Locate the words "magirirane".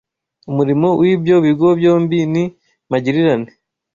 2.91-3.49